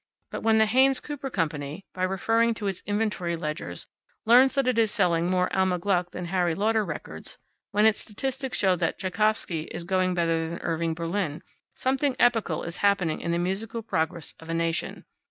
[0.31, 3.85] But when the Haynes Cooper company, by referring to its inventory ledgers,
[4.25, 7.37] learns that it is selling more Alma Gluck than Harry Lauder records;
[7.69, 11.43] when its statistics show that Tchaikowsky is going better than Irving Berlin,
[11.75, 15.05] something epochal is happening in the musical progress of a nation.